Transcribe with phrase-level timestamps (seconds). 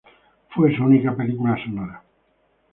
[0.55, 2.03] Fue su única película sonora.